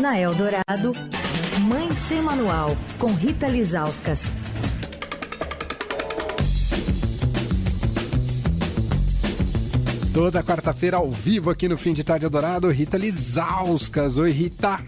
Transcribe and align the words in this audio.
Na 0.00 0.18
Eldorado, 0.18 0.92
Mãe 1.62 1.90
Sem 1.92 2.20
Manual, 2.22 2.76
com 2.98 3.12
Rita 3.14 3.46
Lizauskas. 3.46 4.34
Toda 10.12 10.42
quarta-feira 10.42 10.96
ao 10.96 11.10
vivo 11.10 11.50
aqui 11.50 11.68
no 11.68 11.76
Fim 11.76 11.92
de 11.92 12.02
Tarde 12.02 12.24
Eldorado, 12.24 12.70
Rita 12.70 12.96
Lizauskas. 12.96 14.16
Oi, 14.16 14.30
Rita. 14.30 14.80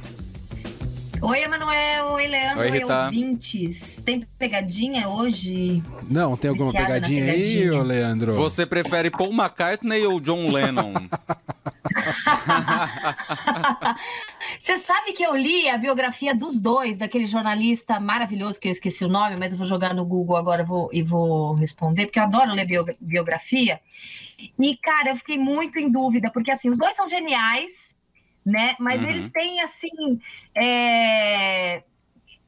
Oi, 1.20 1.42
Emanuel. 1.42 2.06
Oi, 2.12 2.26
Leandro. 2.28 2.60
Oi, 2.62 2.70
Oi, 2.70 2.78
Rita. 2.78 3.04
ouvintes. 3.04 4.02
Tem 4.04 4.26
pegadinha 4.38 5.08
hoje? 5.08 5.82
Não, 6.08 6.34
tem 6.36 6.48
alguma 6.48 6.72
pegadinha, 6.72 7.24
aí, 7.24 7.42
pegadinha. 7.42 7.74
ô 7.74 7.82
Leandro? 7.82 8.34
Você 8.36 8.64
prefere 8.64 9.10
Paul 9.10 9.32
McCartney 9.32 10.06
ou 10.06 10.18
John 10.18 10.50
Lennon? 10.50 10.94
Você 14.58 14.78
sabe 14.78 15.12
que 15.12 15.22
eu 15.24 15.34
li 15.36 15.68
a 15.68 15.78
biografia 15.78 16.34
dos 16.34 16.60
dois, 16.60 16.98
daquele 16.98 17.26
jornalista 17.26 17.98
maravilhoso 18.00 18.58
que 18.60 18.68
eu 18.68 18.72
esqueci 18.72 19.04
o 19.04 19.08
nome, 19.08 19.36
mas 19.38 19.52
eu 19.52 19.58
vou 19.58 19.66
jogar 19.66 19.94
no 19.94 20.04
Google 20.04 20.36
agora 20.36 20.64
vou, 20.64 20.90
e 20.92 21.02
vou 21.02 21.54
responder, 21.54 22.06
porque 22.06 22.18
eu 22.18 22.24
adoro 22.24 22.52
ler 22.52 22.66
bio- 22.66 22.84
biografia. 23.00 23.80
E, 24.58 24.76
cara, 24.76 25.10
eu 25.10 25.16
fiquei 25.16 25.38
muito 25.38 25.78
em 25.78 25.90
dúvida, 25.90 26.30
porque 26.30 26.50
assim, 26.50 26.70
os 26.70 26.78
dois 26.78 26.96
são 26.96 27.08
geniais, 27.08 27.94
né? 28.44 28.74
Mas 28.78 29.02
Uhum. 29.02 29.08
eles 29.08 29.30
têm 29.30 29.60
assim. 29.62 29.88
é, 30.54 31.82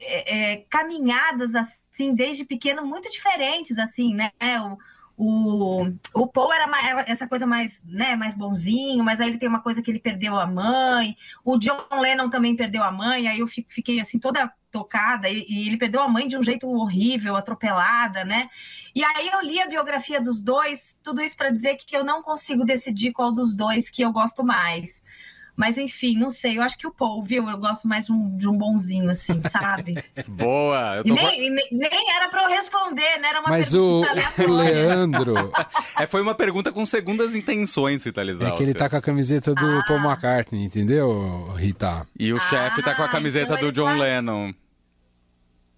é, 0.02 0.52
é, 0.52 0.56
caminhadas 0.70 1.54
assim 1.54 2.14
desde 2.14 2.42
pequeno 2.44 2.84
muito 2.86 3.10
diferentes 3.10 3.78
assim 3.78 4.14
né 4.14 4.30
o, 4.66 4.76
o, 5.22 5.92
o 6.14 6.26
Paul 6.26 6.50
era 6.50 6.66
mais, 6.66 7.04
essa 7.06 7.28
coisa 7.28 7.46
mais 7.46 7.82
né 7.84 8.16
mais 8.16 8.34
bonzinho 8.34 9.04
mas 9.04 9.20
aí 9.20 9.28
ele 9.28 9.38
tem 9.38 9.48
uma 9.48 9.60
coisa 9.60 9.82
que 9.82 9.90
ele 9.90 10.00
perdeu 10.00 10.34
a 10.34 10.46
mãe 10.46 11.14
o 11.44 11.58
John 11.58 11.84
Lennon 12.00 12.30
também 12.30 12.56
perdeu 12.56 12.82
a 12.82 12.90
mãe 12.90 13.28
aí 13.28 13.40
eu 13.40 13.46
fi- 13.46 13.66
fiquei 13.68 14.00
assim 14.00 14.18
toda 14.18 14.50
tocada 14.70 15.28
e, 15.28 15.44
e 15.46 15.66
ele 15.68 15.76
perdeu 15.76 16.00
a 16.00 16.08
mãe 16.08 16.26
de 16.26 16.38
um 16.38 16.42
jeito 16.42 16.66
horrível 16.68 17.36
atropelada 17.36 18.24
né? 18.24 18.48
E 18.94 19.04
aí 19.04 19.28
eu 19.32 19.40
li 19.42 19.60
a 19.60 19.66
biografia 19.66 20.20
dos 20.20 20.40
dois 20.40 20.98
tudo 21.02 21.20
isso 21.20 21.36
para 21.36 21.50
dizer 21.50 21.76
que 21.76 21.94
eu 21.94 22.04
não 22.04 22.22
consigo 22.22 22.64
decidir 22.64 23.12
qual 23.12 23.32
dos 23.32 23.54
dois 23.54 23.90
que 23.90 24.02
eu 24.02 24.12
gosto 24.12 24.42
mais 24.44 25.02
mas 25.56 25.76
enfim, 25.78 26.16
não 26.16 26.30
sei, 26.30 26.58
eu 26.58 26.62
acho 26.62 26.76
que 26.78 26.86
o 26.86 26.90
Paul, 26.92 27.22
viu? 27.22 27.48
Eu 27.48 27.58
gosto 27.58 27.86
mais 27.88 28.06
de 28.06 28.12
um, 28.12 28.36
de 28.36 28.48
um 28.48 28.56
bonzinho, 28.56 29.10
assim, 29.10 29.40
sabe? 29.48 30.02
Boa! 30.28 30.96
Eu 30.96 31.02
E 31.04 31.08
tô... 31.08 31.14
nem, 31.14 31.50
nem, 31.50 31.68
nem 31.72 32.10
era 32.16 32.28
pra 32.28 32.44
eu 32.44 32.48
responder, 32.48 33.18
né? 33.20 33.28
Era 33.28 33.40
uma 33.40 33.48
Mas 33.50 33.74
o, 33.74 34.02
pergunta 34.02 34.08
o 34.08 34.44
aleatória. 34.54 34.72
Leandro, 34.74 35.52
É, 35.98 36.06
foi 36.06 36.22
uma 36.22 36.34
pergunta 36.34 36.72
com 36.72 36.84
segundas 36.86 37.34
intenções, 37.34 38.02
Rita 38.04 38.20
é 38.20 38.24
Lizauskas. 38.24 38.56
que 38.56 38.62
ele 38.64 38.74
tá 38.74 38.88
com 38.88 38.96
a 38.96 39.02
camiseta 39.02 39.54
do 39.54 39.66
Ah. 39.66 39.84
Paul 39.86 40.00
McCartney, 40.00 40.64
entendeu, 40.64 41.52
Rita? 41.56 42.06
E 42.18 42.32
o 42.32 42.38
chefe 42.38 42.82
tá 42.82 42.94
com 42.94 43.02
a 43.02 43.06
Ah, 43.06 43.08
camiseta 43.08 43.54
então 43.54 43.66
do 43.68 43.72
John 43.72 43.86
vai- 43.86 43.98
Lennon. 43.98 44.52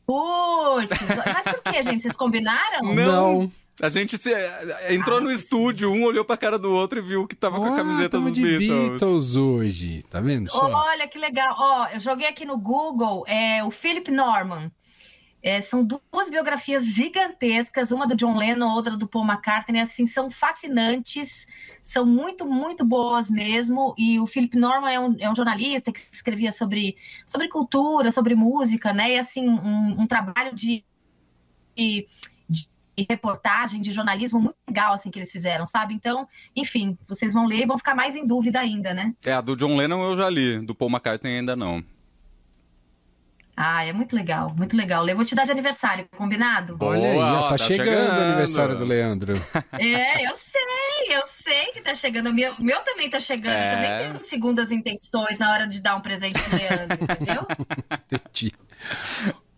Putz, 0.07 1.01
mas 1.09 1.55
por 1.55 1.73
que, 1.73 1.83
gente? 1.83 2.03
Vocês 2.03 2.17
combinaram? 2.17 2.95
Não. 2.95 3.51
A 3.81 3.89
gente 3.89 4.19
se... 4.19 4.31
entrou 4.91 5.19
Ah, 5.19 5.21
no 5.21 5.33
estúdio, 5.33 5.91
um 5.91 6.05
olhou 6.05 6.25
pra 6.25 6.37
cara 6.37 6.59
do 6.59 6.71
outro 6.71 6.99
e 6.99 7.03
viu 7.03 7.27
que 7.27 7.35
tava 7.35 7.57
com 7.57 7.65
a 7.65 7.77
camiseta 7.77 8.21
dos 8.21 8.35
de 8.35 8.43
Beatles. 8.43 8.91
Beatles 8.91 9.37
hoje, 9.37 10.05
tá 10.11 10.21
vendo 10.21 10.51
só? 10.51 10.71
Olha 10.71 11.09
que 11.09 11.19
legal. 11.19 11.57
Ó, 11.59 11.89
eu 11.89 12.01
joguei 12.01 12.29
aqui 12.29 12.45
no 12.45 12.59
Google 12.59 13.25
é, 13.27 13.65
o 13.65 13.71
Philip 13.71 14.11
Norman. 14.11 14.71
É, 15.43 15.61
são 15.61 15.85
duas 15.85 16.31
biografias 16.31 16.87
gigantescas, 16.87 17.91
uma 17.91 18.07
do 18.07 18.15
John 18.15 18.37
Lennon, 18.37 18.73
outra 18.73 18.97
do 18.97 19.09
Paul 19.09 19.25
McCartney. 19.25 19.81
Assim, 19.81 20.07
são 20.07 20.31
fascinantes, 20.31 21.49
são 21.83 22.07
muito, 22.07 22.47
muito 22.47 22.85
boas 22.85 23.29
mesmo. 23.29 23.93
E 23.99 24.21
o 24.21 24.27
Philip 24.27 24.57
Norman 24.57 24.93
é 24.93 25.01
um, 25.01 25.17
é 25.19 25.29
um 25.29 25.35
jornalista 25.35 25.91
que 25.91 25.99
escrevia 25.99 26.53
sobre, 26.53 26.97
sobre 27.27 27.49
cultura, 27.49 28.13
sobre 28.13 28.37
música, 28.37 28.93
né? 28.93 29.15
E 29.15 29.19
assim, 29.19 29.49
um, 29.49 30.03
um 30.03 30.07
trabalho 30.07 30.55
de, 30.55 30.85
de, 31.75 32.07
de 32.49 32.69
reportagem, 33.09 33.81
de 33.81 33.91
jornalismo 33.91 34.41
muito 34.41 34.57
legal 34.69 34.93
assim 34.93 35.11
que 35.11 35.19
eles 35.19 35.33
fizeram, 35.33 35.65
sabe? 35.65 35.95
Então, 35.95 36.29
enfim, 36.55 36.97
vocês 37.09 37.33
vão 37.33 37.47
ler 37.47 37.63
e 37.63 37.67
vão 37.67 37.79
ficar 37.79 37.95
mais 37.95 38.15
em 38.15 38.27
dúvida 38.27 38.61
ainda, 38.61 38.93
né? 38.93 39.15
É, 39.25 39.33
a 39.33 39.41
do 39.41 39.57
John 39.57 39.77
Lennon 39.77 40.03
eu 40.05 40.17
já 40.17 40.29
li, 40.29 40.65
do 40.65 40.75
Paul 40.75 40.91
McCartney 40.91 41.39
ainda 41.39 41.57
não. 41.57 41.83
Ah, 43.57 43.85
é 43.85 43.93
muito 43.93 44.17
legal, 44.17 44.55
muito 44.57 44.77
legal. 44.77 45.07
Eu 45.07 45.15
vou 45.15 45.25
te 45.25 45.35
dar 45.35 45.45
de 45.45 45.53
aniversário, 45.53 46.07
combinado? 46.17 46.77
Boa, 46.77 46.93
Olha 46.93 47.11
aí, 47.11 47.19
ó, 47.19 47.43
tá, 47.43 47.49
tá 47.51 47.59
chegando, 47.59 47.87
chegando. 47.87 48.19
o 48.19 48.23
aniversário 48.23 48.79
do 48.79 48.85
Leandro. 48.85 49.35
É, 49.73 50.27
eu 50.27 50.35
sei, 50.37 51.17
eu 51.17 51.27
sei 51.27 51.73
que 51.73 51.83
tá 51.83 51.95
chegando. 51.95 52.31
O 52.31 52.33
meu, 52.33 52.55
meu 52.59 52.81
também 52.81 53.11
tá 53.11 53.21
chegando. 53.21 53.53
É. 53.53 53.69
Eu 53.69 53.75
também 53.75 53.99
tenho 53.99 54.21
segundas 54.21 54.71
intenções 54.71 55.39
na 55.39 55.53
hora 55.53 55.67
de 55.67 55.83
dar 55.83 55.97
um 55.97 56.01
presente 56.01 56.41
pro 56.41 56.57
Leandro, 56.57 56.99
entendeu? 57.03 57.47
Entendi. 58.11 58.53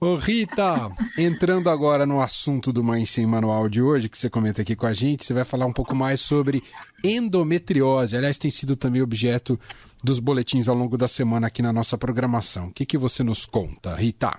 Ô 0.05 0.17
Rita, 0.17 0.93
entrando 1.17 1.71
agora 1.71 2.05
no 2.05 2.21
assunto 2.21 2.71
do 2.71 2.85
Mãe 2.85 3.07
Sem 3.07 3.25
Manual 3.25 3.71
de 3.71 3.81
hoje, 3.81 4.07
que 4.07 4.19
você 4.19 4.29
comenta 4.29 4.61
aqui 4.61 4.77
com 4.77 4.85
a 4.85 4.93
gente, 4.93 5.25
você 5.25 5.33
vai 5.33 5.47
falar 5.47 5.65
um 5.65 5.73
pouco 5.73 5.97
mais 5.97 6.21
sobre 6.21 6.63
endometriose. 7.03 8.15
Aliás, 8.15 8.37
tem 8.37 8.51
sido 8.51 8.77
também 8.77 9.01
objeto 9.01 9.59
dos 10.03 10.21
boletins 10.21 10.69
ao 10.69 10.77
longo 10.77 10.99
da 10.99 11.09
semana 11.09 11.47
aqui 11.47 11.63
na 11.63 11.73
nossa 11.73 11.97
programação. 11.97 12.67
O 12.67 12.71
que, 12.71 12.85
que 12.85 12.99
você 12.99 13.23
nos 13.23 13.47
conta, 13.47 13.95
Rita? 13.95 14.39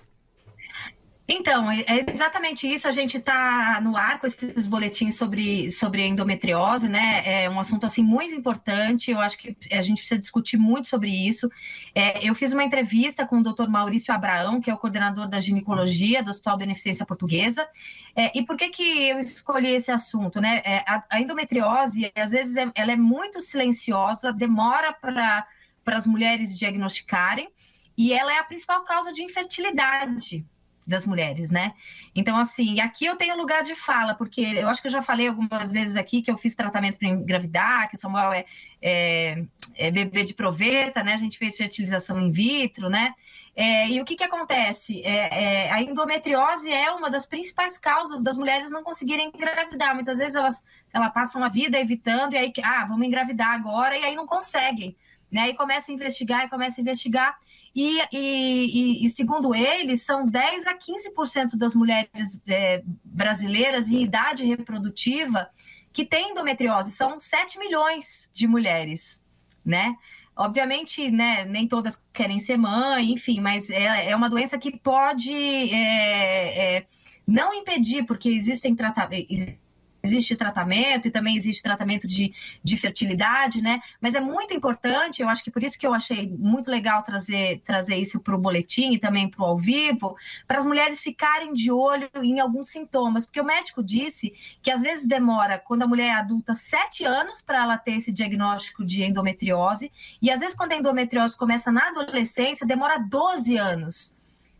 Então, 1.28 1.72
é 1.72 1.82
é 1.88 2.12
exatamente 2.12 2.72
isso. 2.72 2.88
A 2.88 2.92
gente 2.92 3.18
está 3.18 3.80
no 3.82 3.98
ar 3.98 4.20
com 4.20 4.28
esses 4.28 4.68
boletins 4.68 5.16
sobre, 5.16 5.72
sobre 5.72 6.06
endometriose, 6.06 6.88
né? 6.88 7.44
É 7.44 7.50
um 7.50 7.60
assunto 7.60 7.86
assim 7.86 8.04
muito 8.04 8.34
importante. 8.36 9.10
Eu 9.10 9.20
acho 9.20 9.38
que 9.38 9.58
a 9.72 9.82
gente 9.82 9.98
precisa 9.98 10.20
discutir 10.20 10.58
muito 10.58 10.88
sobre 10.88 11.10
isso. 11.10 11.50
É, 11.96 12.28
eu 12.28 12.36
fiz 12.36 12.54
uma 12.54 12.64
entrevista 12.64 13.26
com 13.26 13.40
o 13.40 13.44
Dr. 13.44 13.68
Maurício 13.68 14.14
Abraão, 14.14 14.62
que 14.62 14.70
é 14.70 14.74
o 14.74 14.78
coordenador 14.78 15.28
da 15.28 15.40
ginecologia 15.40 16.22
do 16.22 16.30
Hospital 16.30 16.58
Beneficência 16.58 17.06
Portuguesa. 17.06 17.68
É, 18.16 18.38
e 18.38 18.46
por 18.46 18.56
que, 18.56 18.70
que 18.70 19.10
eu 19.10 19.20
escolhi 19.20 19.70
esse 19.70 19.92
assunto, 19.92 20.40
né? 20.40 20.62
É, 20.64 20.84
a, 20.88 21.04
a 21.10 21.20
endometriose, 21.20 22.12
às 22.16 22.32
vezes, 22.32 22.56
é- 22.56 22.72
ela 22.76 22.92
é 22.92 22.98
muito 22.98 23.42
silenciosa, 23.42 24.32
demora 24.32 24.94
para 24.94 25.48
as 25.88 26.06
mulheres 26.06 26.56
diagnosticarem, 26.58 27.50
e 27.98 28.14
ela 28.14 28.32
é 28.34 28.38
a 28.40 28.44
principal 28.44 28.84
causa 28.84 29.12
de 29.12 29.24
infertilidade 29.24 30.46
das 30.86 31.06
mulheres, 31.06 31.50
né? 31.50 31.74
Então, 32.14 32.38
assim, 32.38 32.80
aqui 32.80 33.06
eu 33.06 33.16
tenho 33.16 33.36
lugar 33.36 33.64
de 33.64 33.74
fala, 33.74 34.14
porque 34.14 34.42
eu 34.42 34.68
acho 34.68 34.82
que 34.82 34.88
eu 34.88 34.92
já 34.92 35.02
falei 35.02 35.28
algumas 35.28 35.72
vezes 35.72 35.96
aqui 35.96 36.22
que 36.22 36.30
eu 36.30 36.38
fiz 36.38 36.56
tratamento 36.56 37.00
para 37.00 37.10
engravidar, 37.10 37.90
que 37.90 37.96
o 37.96 38.00
Samuel 38.00 38.32
é, 38.34 38.46
é, 38.82 39.44
é 39.76 39.92
bebê 39.92 40.24
de 40.24 40.34
proveta, 40.34 41.04
né? 41.04 41.14
A 41.14 41.18
gente 41.18 41.38
fez 41.38 41.58
fertilização 41.58 42.20
in 42.20 42.32
vitro, 42.32 42.90
né? 42.90 43.14
É, 43.56 43.90
e 43.90 44.02
o 44.02 44.06
que 44.06 44.16
que 44.16 44.24
acontece? 44.24 45.02
É, 45.06 45.66
é, 45.66 45.72
a 45.72 45.82
endometriose 45.82 46.72
é 46.72 46.92
uma 46.92 47.10
das 47.10 47.26
principais 47.26 47.78
causas 47.78 48.22
das 48.22 48.36
mulheres 48.36 48.70
não 48.70 48.84
conseguirem 48.84 49.32
engravidar. 49.34 49.96
Muitas 49.96 50.18
vezes 50.18 50.36
elas, 50.36 50.64
elas 50.94 51.14
passam 51.14 51.44
a 51.44 51.50
vida 51.50 51.80
evitando, 51.80 52.34
e 52.34 52.38
aí, 52.38 52.54
ah, 52.64 52.86
vamos 52.86 53.08
engravidar 53.08 53.52
agora, 53.52 53.98
e 53.98 54.04
aí 54.04 54.16
não 54.16 54.28
conseguem. 54.28 54.96
Né? 55.32 55.42
Aí 55.42 55.54
começa 55.54 55.92
a 55.92 55.94
investigar 55.94 56.46
e 56.46 56.50
começa 56.50 56.80
a 56.80 56.84
investigar. 56.84 57.38
E, 57.76 58.00
e- 58.12 59.02
e- 59.02 59.06
e, 59.06 59.10
segundo 59.10 59.54
eles, 59.54 60.02
são 60.04 60.26
10 60.26 60.66
a 60.66 60.74
15% 60.78 61.58
das 61.58 61.76
mulheres 61.76 62.42
é, 62.48 62.82
brasileiras 63.04 63.92
em 63.92 64.02
idade 64.04 64.46
reprodutiva 64.46 65.50
que 65.92 66.06
têm 66.06 66.32
endometriose. 66.32 66.92
São 66.92 67.20
7 67.20 67.60
milhões 67.60 68.30
de 68.34 68.48
mulheres, 68.48 69.22
né? 69.64 69.96
Obviamente, 70.38 71.10
né, 71.10 71.46
nem 71.46 71.66
todas 71.68 71.98
querem 72.12 72.40
ser 72.40 72.58
mãe, 72.58 73.12
enfim, 73.14 73.40
mas 73.40 73.70
é, 73.70 74.10
é 74.10 74.16
uma 74.16 74.30
doença 74.30 74.58
que 74.58 74.78
pode 74.78 75.32
é, 75.34 76.78
é, 76.78 76.86
não 77.26 77.54
impedir, 77.54 78.06
porque 78.06 78.28
existem 78.30 78.76
tratamentos. 78.76 79.58
Existe 80.06 80.36
tratamento 80.36 81.08
e 81.08 81.12
também 81.12 81.36
existe 81.36 81.64
tratamento 81.64 82.08
de, 82.08 82.34
de 82.64 82.78
fertilidade, 82.78 83.62
né? 83.62 83.80
Mas 84.00 84.14
é 84.16 84.20
muito 84.20 84.54
importante, 84.54 85.22
eu 85.22 85.30
acho 85.30 85.44
que 85.44 85.52
por 85.52 85.64
isso 85.64 85.78
que 85.78 85.88
eu 85.88 85.94
achei 85.94 86.28
muito 86.38 86.70
legal 86.70 87.04
trazer, 87.04 87.62
trazer 87.64 87.96
isso 87.96 88.20
para 88.20 88.36
o 88.36 88.40
boletim 88.40 88.92
e 88.92 89.00
também 89.00 89.30
para 89.30 89.42
o 89.42 89.46
ao 89.46 89.58
vivo, 89.58 90.18
para 90.48 90.60
as 90.60 90.66
mulheres 90.66 91.02
ficarem 91.02 91.54
de 91.54 91.72
olho 91.72 92.10
em 92.16 92.40
alguns 92.40 92.70
sintomas, 92.70 93.26
porque 93.26 93.40
o 93.40 93.46
médico 93.46 93.82
disse 93.84 94.34
que 94.62 94.72
às 94.72 94.82
vezes 94.82 95.08
demora, 95.08 95.58
quando 95.58 95.84
a 95.84 95.88
mulher 95.88 96.08
é 96.08 96.14
adulta, 96.14 96.54
sete 96.54 97.06
anos 97.06 97.42
para 97.42 97.62
ela 97.62 97.78
ter 97.78 97.94
esse 97.94 98.12
diagnóstico 98.12 98.86
de 98.86 99.04
endometriose, 99.04 99.92
e 100.22 100.30
às 100.30 100.40
vezes 100.40 100.56
quando 100.56 100.74
a 100.74 100.78
endometriose 100.78 101.38
começa 101.38 101.72
na 101.72 101.88
adolescência, 101.88 102.68
demora 102.68 102.98
12 103.00 103.58
anos 103.58 104.15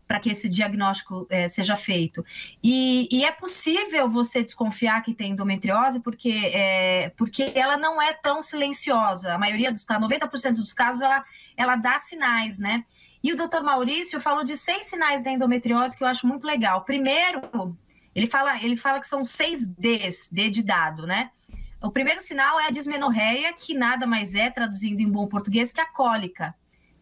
para 0.06 0.20
que 0.20 0.30
esse 0.30 0.48
diagnóstico 0.48 1.26
eh, 1.28 1.48
seja 1.48 1.76
feito. 1.76 2.24
E, 2.62 3.08
e 3.10 3.24
é 3.24 3.32
possível 3.32 4.08
você 4.08 4.42
desconfiar 4.42 5.02
que 5.02 5.12
tem 5.12 5.32
endometriose 5.32 6.00
porque, 6.00 6.50
é, 6.54 7.08
porque 7.16 7.52
ela 7.54 7.76
não 7.76 8.00
é 8.00 8.12
tão 8.12 8.40
silenciosa. 8.40 9.34
A 9.34 9.38
maioria 9.38 9.72
dos 9.72 9.84
casos, 9.84 10.08
90% 10.08 10.52
dos 10.54 10.72
casos, 10.72 11.00
ela, 11.00 11.24
ela 11.56 11.76
dá 11.76 11.98
sinais, 11.98 12.58
né? 12.58 12.84
E 13.22 13.32
o 13.32 13.36
doutor 13.36 13.64
Maurício 13.64 14.20
falou 14.20 14.44
de 14.44 14.56
seis 14.56 14.86
sinais 14.86 15.22
da 15.22 15.32
endometriose 15.32 15.96
que 15.96 16.04
eu 16.04 16.08
acho 16.08 16.26
muito 16.26 16.46
legal. 16.46 16.84
Primeiro, 16.84 17.76
ele 18.14 18.28
fala, 18.28 18.62
ele 18.62 18.76
fala 18.76 19.00
que 19.00 19.08
são 19.08 19.24
seis 19.24 19.66
Ds, 19.66 20.28
D 20.30 20.48
de 20.48 20.62
dado, 20.62 21.06
né? 21.06 21.30
O 21.82 21.90
primeiro 21.90 22.20
sinal 22.20 22.58
é 22.60 22.66
a 22.66 22.70
dismenorreia, 22.70 23.52
que 23.52 23.74
nada 23.74 24.06
mais 24.06 24.34
é, 24.34 24.48
traduzindo 24.50 25.00
em 25.00 25.10
bom 25.10 25.26
português, 25.26 25.72
que 25.72 25.80
a 25.80 25.86
cólica. 25.86 26.54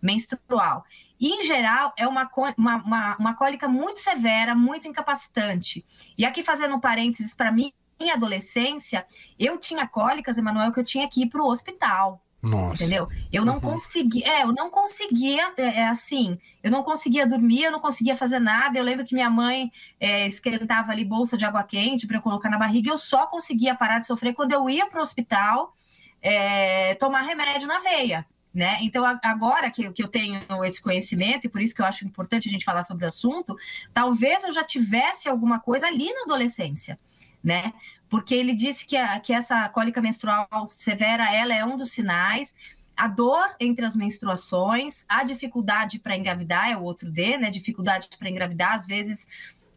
menstrual. 0.03 0.85
E, 1.21 1.29
em 1.29 1.43
geral, 1.43 1.93
é 1.97 2.07
uma, 2.07 2.29
uma, 2.57 2.77
uma, 2.77 3.17
uma 3.17 3.35
cólica 3.35 3.69
muito 3.69 4.01
severa, 4.01 4.55
muito 4.55 4.89
incapacitante. 4.89 5.85
E 6.19 6.25
aqui, 6.25 6.43
fazendo 6.43 6.75
um 6.75 6.81
parênteses, 6.81 7.35
para 7.35 7.53
mim, 7.53 7.73
em 8.01 8.11
adolescência, 8.11 9.07
eu 9.39 9.59
tinha 9.59 9.87
cólicas, 9.87 10.37
Emanuel, 10.37 10.73
que 10.73 10.81
eu 10.81 10.85
tinha 10.85 11.09
que 11.09 11.23
ir 11.23 11.27
para 11.29 11.43
o 11.43 11.49
hospital. 11.49 12.21
Nossa. 12.45 12.85
Entendeu? 12.85 13.09
Eu 13.33 13.45
não 13.45 13.55
uhum. 13.55 13.61
conseguia, 13.61 14.29
é, 14.29 14.43
eu 14.43 14.53
não 14.53 14.69
conseguia, 14.69 15.55
é, 15.57 15.63
é, 15.63 15.89
assim, 15.89 16.39
eu 16.63 16.71
não 16.71 16.83
conseguia 16.83 17.27
dormir, 17.27 17.65
eu 17.65 17.73
não 17.73 17.81
conseguia 17.81 18.15
fazer 18.15 18.39
nada. 18.39 18.79
Eu 18.79 18.85
lembro 18.85 19.05
que 19.05 19.15
minha 19.15 19.31
mãe 19.31 19.73
é, 19.99 20.27
esquentava 20.27 20.93
ali 20.93 21.05
bolsa 21.05 21.39
de 21.39 21.45
água 21.47 21.63
quente 21.63 22.07
para 22.07 22.19
eu 22.19 22.23
colocar 22.23 22.51
na 22.51 22.59
barriga, 22.59 22.89
e 22.89 22.93
eu 22.93 22.99
só 22.99 23.27
conseguia 23.27 23.75
parar 23.75 23.99
de 23.99 24.07
sofrer 24.07 24.35
quando 24.35 24.53
eu 24.53 24.69
ia 24.69 24.87
para 24.87 25.01
o 25.01 25.03
hospital 25.03 25.73
é, 26.21 26.95
tomar 26.97 27.23
remédio 27.23 27.67
na 27.67 27.79
veia. 27.79 28.27
Né? 28.55 28.79
Então, 28.83 29.05
agora 29.25 29.69
que, 29.69 29.91
que 29.93 30.01
eu 30.01 30.07
tenho 30.07 30.41
esse 30.65 30.81
conhecimento, 30.81 31.45
e 31.45 31.49
por 31.49 31.61
isso 31.61 31.75
que 31.75 31.83
eu 31.83 31.87
acho 31.87 32.05
importante 32.05 32.49
a 32.49 32.51
gente 32.53 32.65
falar 32.65 32.85
sobre 32.85 33.05
o 33.05 33.09
assunto, 33.09 33.57
talvez 33.93 34.45
eu 34.45 34.53
já 34.53 34.63
tivesse 34.63 35.29
alguma 35.29 35.59
coisa 35.59 35.89
ali 35.89 36.13
na 36.13 36.23
adolescência, 36.23 36.97
né? 37.43 37.73
Porque 38.09 38.33
ele 38.33 38.55
disse 38.55 38.87
que, 38.87 38.97
a, 38.97 39.19
que 39.19 39.33
essa 39.33 39.69
cólica 39.71 40.01
menstrual 40.01 40.69
severa, 40.69 41.35
ela 41.35 41.53
é 41.53 41.65
um 41.65 41.77
dos 41.77 41.91
sinais, 41.91 42.55
a 42.97 43.09
dor 43.09 43.57
entre 43.59 43.85
as 43.85 43.97
menstruações, 43.97 45.05
a 45.09 45.25
dificuldade 45.25 45.99
para 45.99 46.17
engravidar 46.17 46.71
é 46.71 46.77
o 46.77 46.83
outro 46.83 47.11
D, 47.11 47.37
né? 47.37 47.51
Dificuldade 47.51 48.09
para 48.17 48.31
engravidar, 48.31 48.75
às 48.75 48.87
vezes 48.87 49.27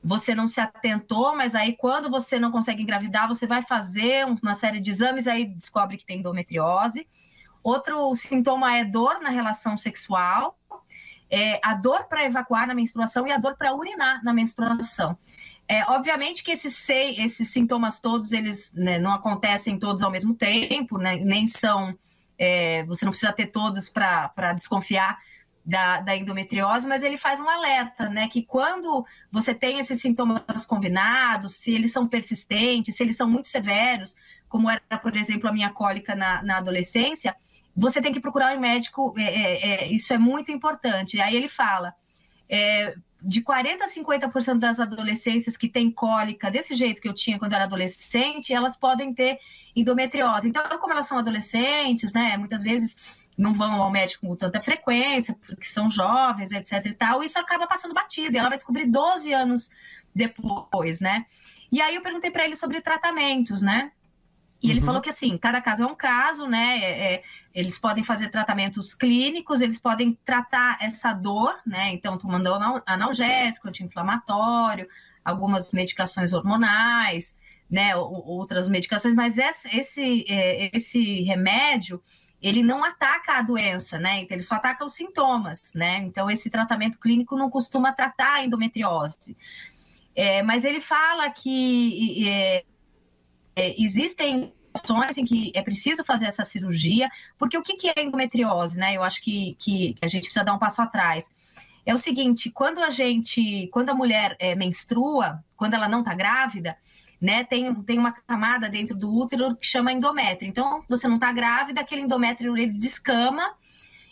você 0.03 0.35
não 0.35 0.47
se 0.47 0.61
atentou, 0.61 1.35
mas 1.35 1.55
aí 1.55 1.75
quando 1.75 2.11
você 2.11 2.39
não 2.39 2.51
consegue 2.51 2.83
engravidar, 2.83 3.27
você 3.27 3.47
vai 3.47 3.63
fazer 3.63 4.25
uma 4.25 4.53
série 4.53 4.79
de 4.79 4.91
exames, 4.91 5.25
aí 5.25 5.45
descobre 5.45 5.97
que 5.97 6.05
tem 6.05 6.19
endometriose. 6.19 7.07
Outro 7.63 8.13
sintoma 8.15 8.77
é 8.77 8.85
dor 8.85 9.19
na 9.21 9.29
relação 9.29 9.77
sexual, 9.77 10.57
é, 11.29 11.59
a 11.63 11.73
dor 11.73 12.05
para 12.05 12.23
evacuar 12.23 12.67
na 12.67 12.73
menstruação 12.73 13.27
e 13.27 13.31
a 13.31 13.37
dor 13.37 13.55
para 13.57 13.75
urinar 13.75 14.23
na 14.23 14.33
menstruação. 14.33 15.17
É, 15.67 15.83
obviamente 15.91 16.43
que 16.43 16.51
esses, 16.51 16.89
esses 16.89 17.49
sintomas 17.49 17.99
todos, 17.99 18.31
eles 18.31 18.73
né, 18.73 18.97
não 18.97 19.11
acontecem 19.11 19.77
todos 19.77 20.01
ao 20.01 20.09
mesmo 20.09 20.33
tempo, 20.33 20.97
né, 20.97 21.17
nem 21.17 21.45
são. 21.45 21.97
É, 22.39 22.85
você 22.85 23.03
não 23.03 23.11
precisa 23.11 23.33
ter 23.33 23.47
todos 23.47 23.89
para 23.89 24.53
desconfiar 24.53 25.17
da, 25.65 25.99
da, 25.99 26.15
endometriose, 26.15 26.87
mas 26.87 27.03
ele 27.03 27.17
faz 27.17 27.41
um 27.41 27.49
alerta, 27.49 28.07
né? 28.07 28.29
Que 28.29 28.41
quando 28.41 29.05
você 29.29 29.53
tem 29.53 29.79
esses 29.79 29.99
sintomas 29.99 30.65
combinados, 30.65 31.55
se 31.55 31.73
eles 31.73 31.91
são 31.91 32.07
persistentes, 32.07 32.95
se 32.95 33.03
eles 33.03 33.17
são 33.17 33.29
muito 33.29 33.49
severos, 33.49 34.15
como 34.47 34.69
era, 34.69 34.81
por 35.01 35.15
exemplo, 35.15 35.49
a 35.49 35.53
minha 35.53 35.69
cólica 35.69 36.15
na, 36.15 36.41
na 36.43 36.57
adolescência, 36.57 37.35
você 37.75 38.01
tem 38.01 38.11
que 38.11 38.19
procurar 38.19 38.55
um 38.55 38.59
médico, 38.59 39.13
é, 39.17 39.23
é, 39.23 39.69
é 39.83 39.87
isso 39.87 40.13
é 40.13 40.17
muito 40.17 40.51
importante. 40.51 41.19
Aí 41.21 41.35
ele 41.35 41.47
fala, 41.47 41.93
é, 42.49 42.95
de 43.21 43.41
40% 43.41 43.81
a 43.81 43.87
50% 43.87 44.59
das 44.59 44.79
adolescências 44.79 45.57
que 45.57 45.67
têm 45.67 45.91
cólica 45.91 46.51
desse 46.51 46.75
jeito 46.75 47.01
que 47.01 47.07
eu 47.07 47.13
tinha 47.13 47.39
quando 47.39 47.53
eu 47.53 47.57
era 47.57 47.65
adolescente, 47.65 48.53
elas 48.53 48.77
podem 48.77 49.13
ter 49.13 49.39
endometriose. 49.75 50.47
Então, 50.47 50.63
como 50.79 50.93
elas 50.93 51.07
são 51.07 51.17
adolescentes, 51.17 52.13
né, 52.13 52.37
muitas 52.37 52.61
vezes 52.61 53.27
não 53.37 53.53
vão 53.53 53.81
ao 53.81 53.91
médico 53.91 54.25
com 54.25 54.35
tanta 54.35 54.61
frequência, 54.61 55.35
porque 55.45 55.65
são 55.65 55.89
jovens, 55.89 56.51
etc 56.51 56.85
e 56.85 56.93
tal, 56.93 57.23
isso 57.23 57.37
acaba 57.39 57.67
passando 57.67 57.93
batido, 57.93 58.35
e 58.35 58.39
ela 58.39 58.49
vai 58.49 58.57
descobrir 58.57 58.85
12 58.85 59.33
anos 59.33 59.69
depois, 60.13 60.99
né? 60.99 61.25
E 61.71 61.81
aí 61.81 61.95
eu 61.95 62.01
perguntei 62.01 62.31
para 62.31 62.45
ele 62.45 62.55
sobre 62.55 62.81
tratamentos, 62.81 63.61
né? 63.61 63.91
E 64.61 64.71
ele 64.71 64.79
uhum. 64.79 64.85
falou 64.85 65.01
que 65.01 65.09
assim, 65.09 65.37
cada 65.37 65.61
caso 65.61 65.83
é 65.83 65.85
um 65.85 65.95
caso, 65.95 66.47
né? 66.47 66.79
É, 66.79 67.13
é, 67.13 67.23
eles 67.53 67.77
podem 67.77 68.03
fazer 68.03 68.29
tratamentos 68.29 68.93
clínicos, 68.93 69.61
eles 69.61 69.79
podem 69.79 70.17
tratar 70.25 70.77
essa 70.81 71.13
dor, 71.13 71.55
né? 71.65 71.91
Então, 71.91 72.17
tomando 72.17 72.47
analgésico, 72.85 73.67
anti-inflamatório, 73.67 74.87
algumas 75.23 75.71
medicações 75.71 76.33
hormonais, 76.33 77.35
né? 77.69 77.95
Outras 77.95 78.67
medicações, 78.67 79.13
mas 79.13 79.37
esse, 79.37 79.77
esse, 79.77 80.25
é, 80.27 80.75
esse 80.75 81.21
remédio 81.21 82.01
ele 82.41 82.61
não 82.61 82.83
ataca 82.83 83.33
a 83.33 83.41
doença, 83.41 83.97
né? 83.99 84.19
Então, 84.19 84.35
ele 84.35 84.43
só 84.43 84.55
ataca 84.55 84.85
os 84.85 84.93
sintomas, 84.93 85.73
né? 85.75 85.97
Então, 85.97 86.29
esse 86.29 86.49
tratamento 86.49 86.99
clínico 86.99 87.35
não 87.35 87.49
costuma 87.49 87.91
tratar 87.91 88.35
a 88.35 88.43
endometriose. 88.43 89.35
É, 90.15 90.41
mas 90.41 90.63
ele 90.63 90.81
fala 90.81 91.29
que 91.29 92.27
é, 93.57 93.73
existem 93.81 94.53
situações 94.75 95.17
em 95.17 95.25
que 95.25 95.51
é 95.55 95.63
preciso 95.63 96.03
fazer 96.03 96.27
essa 96.27 96.45
cirurgia, 96.45 97.09
porque 97.39 97.57
o 97.57 97.63
que, 97.63 97.89
é 97.89 98.03
endometriose, 98.03 98.77
né? 98.77 98.95
Eu 98.95 99.01
acho 99.01 99.19
que, 99.19 99.55
que 99.57 99.95
a 99.99 100.07
gente 100.07 100.25
precisa 100.25 100.45
dar 100.45 100.53
um 100.53 100.59
passo 100.59 100.79
atrás. 100.79 101.31
É 101.83 101.91
o 101.91 101.97
seguinte, 101.97 102.51
quando 102.51 102.79
a 102.79 102.91
gente, 102.91 103.67
quando 103.73 103.89
a 103.89 103.95
mulher 103.95 104.35
é, 104.37 104.53
menstrua, 104.53 105.43
quando 105.55 105.73
ela 105.73 105.89
não 105.89 106.01
está 106.01 106.13
grávida, 106.13 106.77
né, 107.19 107.43
tem, 107.43 107.73
tem 107.81 107.97
uma 107.97 108.11
camada 108.11 108.69
dentro 108.69 108.95
do 108.95 109.11
útero 109.11 109.55
que 109.55 109.65
chama 109.65 109.91
endométrio. 109.91 110.47
Então, 110.47 110.83
você 110.87 111.07
não 111.07 111.15
está 111.15 111.31
grávida, 111.31 111.81
aquele 111.81 112.01
endométrio 112.01 112.55
ele 112.55 112.71
descama 112.71 113.55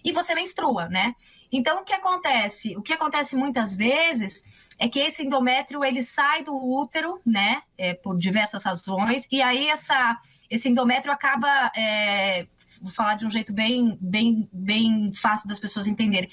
e 0.03 0.11
você 0.11 0.33
menstrua, 0.33 0.87
né? 0.89 1.13
Então, 1.51 1.81
o 1.81 1.83
que 1.83 1.93
acontece? 1.93 2.75
O 2.75 2.81
que 2.81 2.93
acontece 2.93 3.35
muitas 3.35 3.75
vezes 3.75 4.43
é 4.79 4.87
que 4.87 4.99
esse 4.99 5.23
endométrio 5.23 5.83
ele 5.83 6.03
sai 6.03 6.43
do 6.43 6.55
útero, 6.55 7.19
né, 7.25 7.61
é, 7.77 7.93
por 7.93 8.17
diversas 8.17 8.63
razões, 8.63 9.27
e 9.31 9.41
aí 9.41 9.69
essa, 9.69 10.17
esse 10.49 10.67
endométrio 10.67 11.13
acaba, 11.13 11.71
é, 11.75 12.45
vou 12.81 12.91
falar 12.91 13.15
de 13.15 13.25
um 13.25 13.29
jeito 13.29 13.53
bem, 13.53 13.97
bem, 14.01 14.49
bem 14.51 15.13
fácil 15.13 15.47
das 15.47 15.59
pessoas 15.59 15.87
entenderem, 15.87 16.29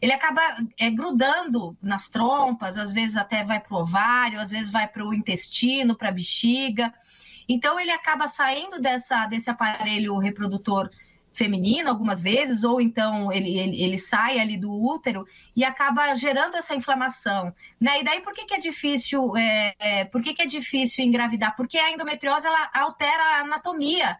ele 0.00 0.12
acaba 0.12 0.42
é, 0.78 0.90
grudando 0.90 1.76
nas 1.80 2.10
trompas, 2.10 2.76
às 2.76 2.92
vezes 2.92 3.16
até 3.16 3.42
vai 3.44 3.60
para 3.60 3.74
o 3.74 3.80
ovário, 3.80 4.40
às 4.40 4.50
vezes 4.50 4.70
vai 4.70 4.86
para 4.86 5.04
o 5.04 5.14
intestino, 5.14 5.96
para 5.96 6.10
a 6.10 6.12
bexiga. 6.12 6.92
Então 7.48 7.78
ele 7.78 7.92
acaba 7.92 8.26
saindo 8.26 8.80
dessa, 8.80 9.24
desse 9.26 9.48
aparelho 9.48 10.18
reprodutor 10.18 10.90
feminino 11.36 11.88
algumas 11.88 12.20
vezes, 12.20 12.64
ou 12.64 12.80
então 12.80 13.30
ele, 13.30 13.58
ele, 13.58 13.82
ele, 13.82 13.98
sai 13.98 14.38
ali 14.38 14.56
do 14.56 14.72
útero 14.72 15.26
e 15.54 15.64
acaba 15.64 16.14
gerando 16.14 16.56
essa 16.56 16.74
inflamação. 16.74 17.52
Né? 17.80 18.00
E 18.00 18.04
daí 18.04 18.20
por 18.20 18.32
que, 18.32 18.46
que 18.46 18.54
é 18.54 18.58
difícil? 18.58 19.36
É, 19.36 19.74
é, 19.78 20.04
por 20.06 20.22
que, 20.22 20.34
que 20.34 20.42
é 20.42 20.46
difícil 20.46 21.04
engravidar? 21.04 21.54
Porque 21.54 21.78
a 21.78 21.92
endometriose 21.92 22.46
ela 22.46 22.70
altera 22.74 23.22
a 23.22 23.40
anatomia. 23.40 24.18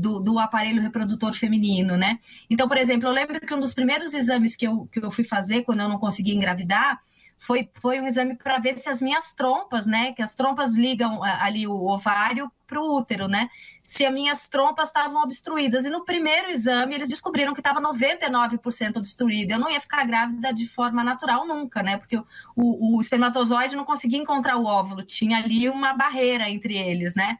Do, 0.00 0.20
do, 0.20 0.38
aparelho 0.38 0.80
reprodutor 0.80 1.34
feminino, 1.34 1.96
né? 1.96 2.20
Então, 2.48 2.68
por 2.68 2.76
exemplo, 2.76 3.08
eu 3.08 3.12
lembro 3.12 3.40
que 3.40 3.52
um 3.52 3.58
dos 3.58 3.74
primeiros 3.74 4.14
exames 4.14 4.54
que 4.54 4.64
eu, 4.64 4.86
que 4.92 5.00
eu 5.00 5.10
fui 5.10 5.24
fazer 5.24 5.64
quando 5.64 5.80
eu 5.80 5.88
não 5.88 5.98
conseguia 5.98 6.32
engravidar 6.32 7.00
foi, 7.38 7.70
foi 7.74 8.00
um 8.00 8.06
exame 8.06 8.34
para 8.34 8.58
ver 8.58 8.76
se 8.76 8.88
as 8.88 9.00
minhas 9.00 9.32
trompas, 9.32 9.86
né? 9.86 10.12
Que 10.12 10.22
as 10.22 10.34
trompas 10.34 10.76
ligam 10.76 11.22
ali 11.22 11.66
o 11.66 11.86
ovário 11.86 12.50
para 12.66 12.80
o 12.80 12.96
útero, 12.96 13.28
né? 13.28 13.48
Se 13.84 14.04
as 14.04 14.12
minhas 14.12 14.48
trompas 14.48 14.88
estavam 14.88 15.22
obstruídas. 15.22 15.84
E 15.84 15.90
no 15.90 16.04
primeiro 16.04 16.50
exame, 16.50 16.94
eles 16.94 17.08
descobriram 17.08 17.54
que 17.54 17.60
estava 17.60 17.80
99% 17.80 18.96
obstruída. 18.96 19.54
Eu 19.54 19.58
não 19.58 19.70
ia 19.70 19.80
ficar 19.80 20.04
grávida 20.04 20.52
de 20.52 20.66
forma 20.66 21.02
natural 21.02 21.46
nunca, 21.46 21.82
né? 21.82 21.96
Porque 21.96 22.16
o, 22.16 22.24
o, 22.56 22.96
o 22.96 23.00
espermatozoide 23.00 23.76
não 23.76 23.84
conseguia 23.84 24.18
encontrar 24.18 24.56
o 24.56 24.64
óvulo, 24.64 25.02
tinha 25.02 25.38
ali 25.38 25.68
uma 25.68 25.94
barreira 25.94 26.50
entre 26.50 26.76
eles, 26.76 27.14
né? 27.14 27.38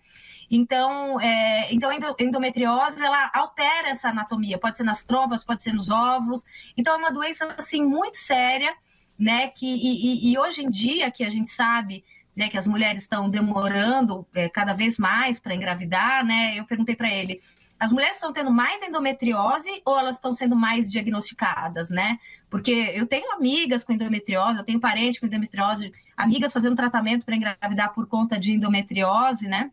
Então, 0.50 1.20
é, 1.20 1.68
então 1.74 1.90
a 1.90 2.22
endometriose 2.22 3.04
ela 3.04 3.30
altera 3.34 3.88
essa 3.88 4.08
anatomia, 4.08 4.58
pode 4.58 4.78
ser 4.78 4.84
nas 4.84 5.04
trompas, 5.04 5.44
pode 5.44 5.62
ser 5.62 5.74
nos 5.74 5.90
óvulos. 5.90 6.44
Então, 6.76 6.94
é 6.94 6.96
uma 6.96 7.10
doença 7.10 7.54
assim 7.58 7.84
muito 7.84 8.16
séria 8.16 8.74
né? 9.18 9.48
Que, 9.48 9.66
e, 9.66 10.30
e 10.32 10.38
hoje 10.38 10.62
em 10.62 10.70
dia 10.70 11.10
que 11.10 11.24
a 11.24 11.30
gente 11.30 11.50
sabe 11.50 12.04
né, 12.38 12.48
que 12.48 12.56
as 12.56 12.68
mulheres 12.68 13.02
estão 13.02 13.28
demorando 13.28 14.24
é, 14.32 14.48
cada 14.48 14.72
vez 14.72 14.96
mais 14.96 15.40
para 15.40 15.56
engravidar, 15.56 16.24
né? 16.24 16.56
Eu 16.56 16.64
perguntei 16.64 16.94
para 16.94 17.12
ele, 17.12 17.40
as 17.80 17.90
mulheres 17.90 18.14
estão 18.14 18.32
tendo 18.32 18.50
mais 18.50 18.80
endometriose 18.80 19.82
ou 19.84 19.98
elas 19.98 20.16
estão 20.16 20.32
sendo 20.32 20.54
mais 20.54 20.88
diagnosticadas, 20.88 21.90
né? 21.90 22.16
Porque 22.48 22.92
eu 22.94 23.06
tenho 23.06 23.32
amigas 23.32 23.82
com 23.82 23.92
endometriose, 23.92 24.56
eu 24.56 24.64
tenho 24.64 24.78
parente 24.78 25.18
com 25.18 25.26
endometriose, 25.26 25.92
amigas 26.16 26.52
fazendo 26.52 26.76
tratamento 26.76 27.24
para 27.24 27.34
engravidar 27.34 27.92
por 27.92 28.06
conta 28.06 28.38
de 28.38 28.52
endometriose, 28.52 29.48
né? 29.48 29.72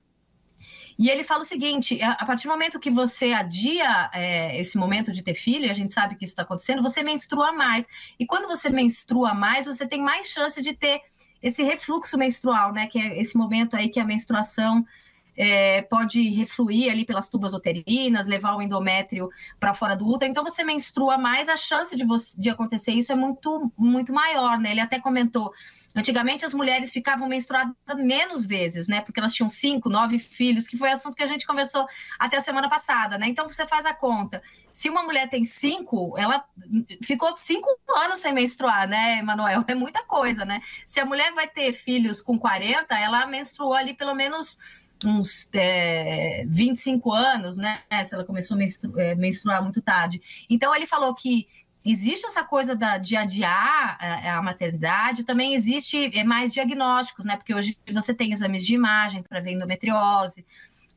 E 0.98 1.10
ele 1.10 1.24
fala 1.24 1.42
o 1.42 1.46
seguinte: 1.46 2.02
a 2.02 2.26
partir 2.26 2.48
do 2.48 2.52
momento 2.52 2.80
que 2.80 2.90
você 2.90 3.34
adia 3.34 4.10
é, 4.14 4.60
esse 4.60 4.78
momento 4.78 5.12
de 5.12 5.22
ter 5.22 5.34
filho, 5.34 5.70
a 5.70 5.74
gente 5.74 5.92
sabe 5.92 6.16
que 6.16 6.24
isso 6.24 6.32
está 6.32 6.44
acontecendo, 6.44 6.82
você 6.82 7.04
menstrua 7.04 7.52
mais. 7.52 7.88
E 8.20 8.26
quando 8.26 8.48
você 8.48 8.70
menstrua 8.70 9.34
mais, 9.34 9.66
você 9.66 9.86
tem 9.86 10.02
mais 10.02 10.28
chance 10.28 10.62
de 10.62 10.74
ter 10.74 11.02
esse 11.42 11.64
refluxo 11.64 12.18
menstrual, 12.18 12.72
né? 12.72 12.88
Que 12.88 13.00
é 13.00 13.22
esse 13.22 13.38
momento 13.38 13.76
aí 13.76 13.90
que 13.90 14.00
a 14.00 14.06
menstruação 14.06 14.86
é, 15.36 15.82
pode 15.84 16.22
refluir 16.30 16.92
ali 16.92 17.06
pelas 17.06 17.30
tubas 17.30 17.54
uterinas, 17.54 18.28
levar 18.28 18.56
o 18.56 18.62
endométrio 18.62 19.30
para 19.60 19.74
fora 19.74 19.96
do 19.96 20.08
útero. 20.08 20.32
Então, 20.32 20.44
você 20.44 20.64
menstrua 20.64 21.18
mais, 21.18 21.50
a 21.50 21.58
chance 21.58 21.96
de, 21.96 22.06
você, 22.06 22.40
de 22.40 22.50
acontecer 22.50 22.92
isso 22.92 23.12
é 23.12 23.16
muito, 23.16 23.72
muito 23.78 24.14
maior, 24.14 24.60
né? 24.60 24.72
Ele 24.72 24.82
até 24.82 25.00
comentou. 25.00 25.52
Antigamente 25.96 26.44
as 26.44 26.54
mulheres 26.54 26.92
ficavam 26.92 27.28
menstruadas 27.28 27.74
menos 27.96 28.46
vezes, 28.46 28.90
né? 28.90 29.00
Porque 29.00 29.18
elas 29.18 29.34
tinham 29.34 29.48
cinco, 29.48 29.90
nove 29.90 30.20
filhos, 30.20 30.68
que 30.68 30.78
foi 30.78 30.92
assunto 30.92 31.16
que 31.16 31.24
a 31.24 31.28
gente 31.28 31.48
conversou 31.48 31.88
até 32.20 32.36
a 32.38 32.42
semana 32.42 32.70
passada, 32.70 33.18
né? 33.18 33.28
Então 33.28 33.48
você 33.48 33.66
faz 33.66 33.86
a 33.86 33.94
conta. 33.94 34.44
Se 34.74 34.90
uma 34.90 35.04
mulher 35.04 35.30
tem 35.30 35.46
cinco, 35.46 36.14
ela 36.18 36.44
ficou 37.02 37.36
cinco 37.38 37.70
anos 37.96 38.20
sem 38.20 38.34
menstruar, 38.34 38.90
né, 38.90 39.20
Emanuel? 39.20 39.64
É 39.68 39.74
muita 39.74 40.04
coisa, 40.04 40.44
né? 40.44 40.62
Se 40.86 41.00
a 41.00 41.06
mulher 41.06 41.34
vai 41.34 41.48
ter 41.48 41.72
filhos 41.72 42.22
com 42.22 42.38
40, 42.38 42.94
ela 43.00 43.26
menstruou 43.26 43.74
ali 43.74 43.94
pelo 43.94 44.14
menos 44.14 44.60
uns 45.04 45.50
é, 45.54 46.46
25 46.48 47.12
anos, 47.12 47.58
né? 47.58 47.82
Se 48.06 48.14
ela 48.14 48.24
começou 48.24 48.56
a 48.56 48.58
menstru 48.58 49.00
é, 49.00 49.16
menstruar 49.16 49.62
muito 49.62 49.82
tarde. 49.82 50.22
Então, 50.50 50.76
ele 50.76 50.88
falou 50.88 51.14
que 51.14 51.48
existe 51.86 52.26
essa 52.26 52.44
coisa 52.44 52.76
da, 52.76 52.98
de 52.98 53.16
adiar 53.16 53.98
a, 54.00 54.26
é, 54.26 54.30
a, 54.30 54.42
maternidade, 54.42 55.24
também 55.24 55.54
existe 55.54 56.18
é, 56.18 56.24
mais 56.24 56.54
diagnósticos, 56.54 57.26
né? 57.26 57.38
Porque 57.38 57.54
hoje 57.54 57.78
você 57.94 58.14
tem 58.14 58.32
exames 58.32 58.66
de 58.66 58.74
imagem 58.74 59.22
para 59.22 59.40
ver 59.40 59.52
endometriose, 59.52 60.46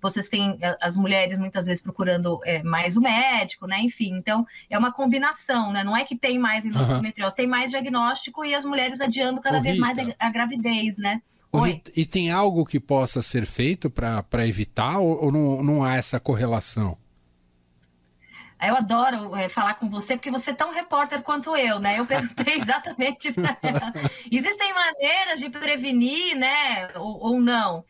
vocês 0.00 0.28
têm 0.28 0.58
as 0.80 0.96
mulheres 0.96 1.36
muitas 1.38 1.66
vezes 1.66 1.82
procurando 1.82 2.40
é, 2.44 2.62
mais 2.62 2.96
o 2.96 3.00
médico, 3.00 3.66
né? 3.66 3.80
Enfim, 3.80 4.14
então 4.16 4.46
é 4.70 4.78
uma 4.78 4.92
combinação, 4.92 5.72
né? 5.72 5.82
Não 5.82 5.96
é 5.96 6.04
que 6.04 6.16
tem 6.16 6.38
mais 6.38 6.64
endometriose, 6.64 7.32
uhum. 7.32 7.36
tem 7.36 7.46
mais 7.46 7.70
diagnóstico 7.70 8.44
e 8.44 8.54
as 8.54 8.64
mulheres 8.64 9.00
adiando 9.00 9.40
cada 9.40 9.58
Ô, 9.58 9.62
vez 9.62 9.74
Rita. 9.74 9.86
mais 9.86 9.98
a, 9.98 10.04
a, 10.18 10.30
gravidez, 10.30 10.98
né? 10.98 11.20
Oi. 11.52 11.82
E 11.96 12.04
tem 12.04 12.30
algo 12.30 12.64
que 12.64 12.78
possa 12.78 13.22
ser 13.22 13.46
feito 13.46 13.90
para 13.90 14.46
evitar 14.46 14.98
ou, 14.98 15.24
ou 15.24 15.32
não, 15.32 15.62
não 15.62 15.84
há 15.84 15.96
essa 15.96 16.20
correlação? 16.20 16.96
Eu 18.60 18.76
adoro 18.76 19.36
é, 19.36 19.48
falar 19.48 19.74
com 19.74 19.88
você, 19.88 20.16
porque 20.16 20.32
você 20.32 20.50
é 20.50 20.54
tão 20.54 20.72
repórter 20.72 21.22
quanto 21.22 21.54
eu, 21.56 21.78
né? 21.78 21.98
Eu 21.98 22.06
perguntei 22.06 22.58
exatamente 22.60 23.32
para 23.32 23.56
ela. 23.62 23.92
Existem 24.30 24.74
maneiras 24.74 25.38
de 25.38 25.48
prevenir, 25.48 26.36
né? 26.36 26.88
Ou, 26.96 27.20
ou, 27.20 27.40
não? 27.40 27.84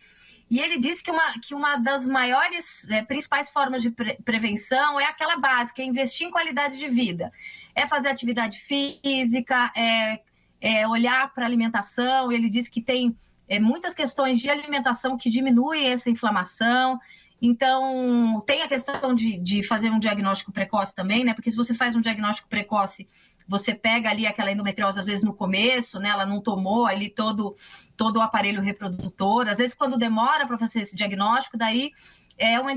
E 0.50 0.60
ele 0.60 0.78
disse 0.78 1.02
que 1.02 1.10
uma, 1.10 1.32
que 1.40 1.54
uma 1.54 1.76
das 1.76 2.06
maiores, 2.06 2.88
é, 2.88 3.02
principais 3.02 3.50
formas 3.50 3.82
de 3.82 3.90
pre 3.90 4.16
prevenção 4.24 4.98
é 4.98 5.04
aquela 5.04 5.36
básica, 5.36 5.82
é 5.82 5.84
investir 5.84 6.26
em 6.26 6.30
qualidade 6.30 6.78
de 6.78 6.88
vida. 6.88 7.30
É 7.74 7.86
fazer 7.86 8.08
atividade 8.08 8.58
física, 8.58 9.70
é, 9.76 10.20
é 10.60 10.88
olhar 10.88 11.32
para 11.34 11.44
a 11.44 11.46
alimentação. 11.46 12.32
Ele 12.32 12.48
disse 12.48 12.70
que 12.70 12.80
tem 12.80 13.14
é, 13.46 13.60
muitas 13.60 13.92
questões 13.92 14.38
de 14.38 14.48
alimentação 14.48 15.18
que 15.18 15.28
diminuem 15.28 15.88
essa 15.88 16.08
inflamação. 16.08 16.98
Então, 17.40 18.42
tem 18.46 18.62
a 18.62 18.68
questão 18.68 19.14
de, 19.14 19.38
de 19.38 19.62
fazer 19.62 19.90
um 19.90 19.98
diagnóstico 19.98 20.50
precoce 20.50 20.94
também, 20.94 21.24
né? 21.24 21.34
Porque 21.34 21.50
se 21.50 21.56
você 21.56 21.72
faz 21.72 21.94
um 21.94 22.00
diagnóstico 22.00 22.48
precoce, 22.48 23.06
você 23.48 23.74
pega 23.74 24.10
ali 24.10 24.26
aquela 24.26 24.52
endometriose, 24.52 25.00
às 25.00 25.06
vezes 25.06 25.24
no 25.24 25.32
começo, 25.32 25.98
né? 25.98 26.10
Ela 26.10 26.26
não 26.26 26.40
tomou 26.40 26.86
ali 26.86 27.08
todo, 27.08 27.56
todo 27.96 28.18
o 28.18 28.20
aparelho 28.20 28.60
reprodutor. 28.60 29.48
Às 29.48 29.56
vezes, 29.56 29.72
quando 29.72 29.96
demora 29.96 30.46
para 30.46 30.58
fazer 30.58 30.82
esse 30.82 30.94
diagnóstico, 30.94 31.56
daí 31.56 31.90
é 32.36 32.60
uma 32.60 32.70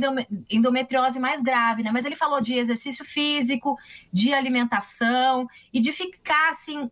endometriose 0.49 1.19
mais 1.19 1.41
grave, 1.41 1.83
né? 1.83 1.91
Mas 1.91 2.05
ele 2.05 2.15
falou 2.15 2.39
de 2.39 2.53
exercício 2.53 3.03
físico, 3.03 3.77
de 4.11 4.33
alimentação 4.33 5.45
e 5.73 5.79
de 5.79 5.91
ficar 5.91 6.51
assim 6.51 6.89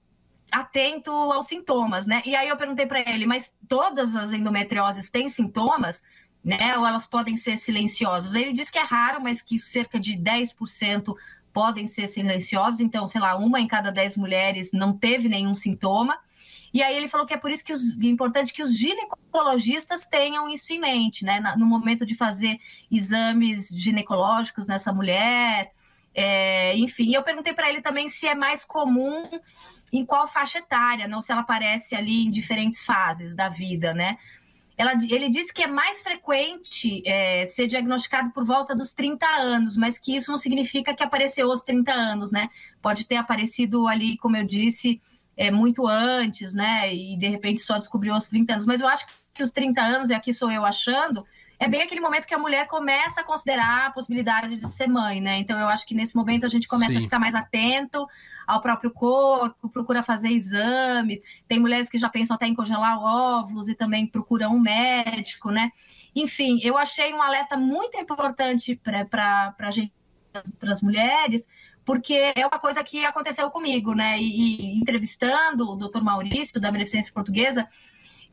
atento 0.51 1.11
aos 1.11 1.47
sintomas, 1.47 2.05
né? 2.05 2.21
E 2.25 2.35
aí 2.35 2.49
eu 2.49 2.57
perguntei 2.57 2.85
para 2.85 2.99
ele, 2.99 3.25
mas 3.25 3.51
todas 3.67 4.15
as 4.15 4.31
endometrioses 4.31 5.09
têm 5.09 5.29
sintomas? 5.29 6.01
né? 6.43 6.77
Ou 6.77 6.85
elas 6.85 7.05
podem 7.05 7.35
ser 7.35 7.57
silenciosas. 7.57 8.33
Ele 8.33 8.53
diz 8.53 8.69
que 8.69 8.79
é 8.79 8.83
raro, 8.83 9.21
mas 9.21 9.41
que 9.41 9.59
cerca 9.59 9.99
de 9.99 10.13
10% 10.13 11.13
podem 11.59 11.85
ser 11.87 12.07
silenciosas. 12.07 12.79
Então, 12.79 13.05
sei 13.05 13.19
lá, 13.19 13.35
uma 13.35 13.59
em 13.59 13.67
cada 13.67 13.91
10 13.91 14.15
mulheres 14.15 14.71
não 14.71 14.97
teve 14.97 15.27
nenhum 15.27 15.53
sintoma. 15.53 16.17
E 16.73 16.81
aí 16.81 16.95
ele 16.95 17.09
falou 17.09 17.27
que 17.27 17.33
é 17.33 17.37
por 17.37 17.51
isso 17.51 17.65
que 17.65 17.73
os, 17.73 17.99
é 17.99 18.05
importante 18.05 18.53
que 18.53 18.63
os 18.63 18.77
ginecologistas 18.77 20.05
tenham 20.05 20.49
isso 20.49 20.71
em 20.71 20.79
mente, 20.79 21.25
né? 21.25 21.41
No 21.57 21.65
momento 21.65 22.05
de 22.05 22.15
fazer 22.15 22.57
exames 22.89 23.67
ginecológicos 23.75 24.67
nessa 24.67 24.93
mulher. 24.93 25.73
É, 26.15 26.77
enfim, 26.77 27.13
eu 27.13 27.23
perguntei 27.23 27.51
para 27.51 27.69
ele 27.69 27.81
também 27.81 28.07
se 28.07 28.25
é 28.25 28.33
mais 28.33 28.63
comum 28.63 29.29
em 29.91 30.05
qual 30.05 30.25
faixa 30.25 30.59
etária, 30.59 31.09
não 31.09 31.21
se 31.21 31.29
ela 31.29 31.41
aparece 31.41 31.93
ali 31.93 32.23
em 32.23 32.31
diferentes 32.31 32.85
fases 32.85 33.35
da 33.35 33.49
vida, 33.49 33.93
né? 33.93 34.17
Ela, 34.79 34.93
ele 35.09 35.27
disse 35.27 35.53
que 35.53 35.61
é 35.61 35.67
mais 35.67 36.01
frequente 36.01 37.03
é, 37.05 37.45
ser 37.45 37.67
diagnosticado 37.67 38.31
por 38.31 38.45
volta 38.45 38.73
dos 38.73 38.93
30 38.93 39.27
anos, 39.27 39.75
mas 39.75 39.99
que 39.99 40.15
isso 40.15 40.31
não 40.31 40.37
significa 40.37 40.95
que 40.95 41.03
apareceu 41.03 41.51
aos 41.51 41.63
30 41.63 41.91
anos, 41.91 42.31
né? 42.31 42.47
Pode 42.81 43.05
ter 43.05 43.17
aparecido 43.17 43.89
ali, 43.89 44.17
como 44.19 44.37
eu 44.37 44.45
disse, 44.45 45.01
é, 45.35 45.51
muito 45.51 45.85
antes, 45.85 46.53
né? 46.53 46.95
E 46.95 47.17
de 47.17 47.27
repente 47.27 47.59
só 47.59 47.77
descobriu 47.77 48.13
aos 48.13 48.29
30 48.29 48.53
anos. 48.53 48.65
Mas 48.65 48.79
eu 48.79 48.87
acho 48.87 49.05
que 49.33 49.43
os 49.43 49.51
30 49.51 49.81
anos, 49.81 50.09
e 50.11 50.13
aqui 50.13 50.31
sou 50.31 50.49
eu 50.49 50.63
achando, 50.63 51.25
é 51.59 51.67
bem 51.67 51.81
aquele 51.81 51.99
momento 51.99 52.25
que 52.25 52.33
a 52.33 52.37
mulher 52.37 52.67
começa 52.67 53.19
a 53.19 53.23
considerar 53.23 53.87
a 53.87 53.91
possibilidade 53.91 54.55
de 54.55 54.65
ser 54.65 54.87
mãe, 54.87 55.19
né? 55.19 55.39
Então 55.39 55.59
eu 55.59 55.67
acho 55.67 55.85
que 55.85 55.93
nesse 55.93 56.15
momento 56.15 56.45
a 56.45 56.49
gente 56.49 56.69
começa 56.69 56.93
Sim. 56.93 56.99
a 56.99 57.01
ficar 57.01 57.19
mais 57.19 57.35
atento 57.35 58.07
ao 58.47 58.61
próprio 58.61 58.89
corpo, 58.91 59.67
procura 59.67 60.01
fazer 60.01 60.29
exames. 60.29 61.19
Tem 61.49 61.59
mulheres 61.59 61.89
que 61.89 61.97
já 61.97 62.07
pensam 62.07 62.35
até 62.35 62.47
em 62.47 62.55
congelar 62.55 62.97
óvulos 62.97 63.67
e 63.67 63.75
também 63.75 64.07
procuram 64.07 64.55
um 64.55 64.59
médico, 64.59 65.51
né? 65.51 65.69
Enfim, 66.15 66.59
eu 66.63 66.77
achei 66.77 67.13
um 67.13 67.21
alerta 67.21 67.57
muito 67.57 67.97
importante 67.99 68.79
para 68.81 69.53
a 69.59 69.71
gente, 69.71 69.91
para 70.57 70.71
as 70.71 70.81
mulheres, 70.81 71.45
porque 71.83 72.31
é 72.37 72.47
uma 72.47 72.59
coisa 72.59 72.81
que 72.85 73.03
aconteceu 73.03 73.51
comigo, 73.51 73.93
né? 73.93 74.17
E, 74.17 74.61
e 74.61 74.79
entrevistando 74.79 75.69
o 75.69 75.75
doutor 75.75 76.01
Maurício, 76.03 76.61
da 76.61 76.71
Beneficência 76.71 77.13
Portuguesa, 77.13 77.67